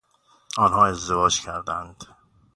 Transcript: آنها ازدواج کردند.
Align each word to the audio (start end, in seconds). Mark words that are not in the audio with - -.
آنها 0.57 0.87
ازدواج 0.87 1.41
کردند. 1.41 2.03